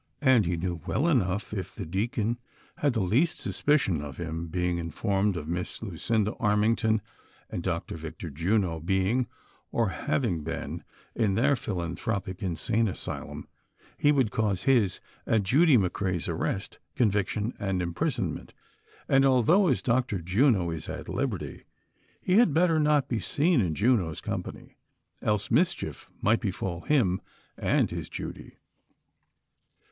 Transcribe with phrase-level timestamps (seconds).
[0.23, 2.39] And he knew well enough, if the deacon
[2.77, 7.01] had the least suspicion of him being informed of Miss Lu cinda Armington
[7.51, 7.97] and Dr.
[7.97, 9.27] Victor Juno being,
[9.71, 10.83] or having been
[11.13, 13.47] in their philanthropic insane asylum,
[13.95, 18.55] he would cause his and Judy McCrea's arrest, conviction and imprison ment;
[19.07, 20.17] and, although as Dr.
[20.19, 21.65] Juno is at liberty,
[22.19, 24.77] he had bet ter not be seen in Juno's company,
[25.21, 27.21] else mischief might be fall him
[27.55, 28.57] and his Judy.